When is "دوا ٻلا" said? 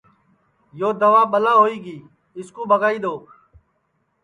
1.01-1.53